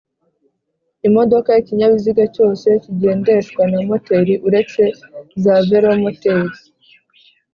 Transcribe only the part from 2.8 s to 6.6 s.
kigendeshwa na moteri uretse za velomoteri,